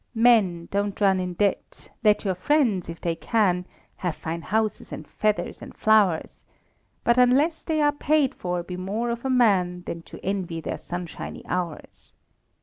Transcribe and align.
Men, 0.15 0.67
don't 0.71 0.99
run 0.99 1.19
in 1.19 1.35
debt 1.35 1.91
let 2.03 2.25
your 2.25 2.33
friends, 2.33 2.89
if 2.89 2.99
they 2.99 3.13
can. 3.15 3.67
Have 3.97 4.15
fine 4.15 4.41
houses, 4.41 4.91
and 4.91 5.07
feathers, 5.07 5.61
and 5.61 5.75
flowers: 5.77 6.43
But, 7.03 7.19
unless 7.19 7.61
they 7.61 7.81
are 7.83 7.91
paid 7.91 8.33
for, 8.33 8.63
be 8.63 8.77
more 8.77 9.11
of 9.11 9.23
a 9.25 9.29
man 9.29 9.83
Than 9.85 10.01
to 10.09 10.19
envy 10.25 10.59
their 10.59 10.79
sunshiny 10.79 11.45
hours. 11.45 12.15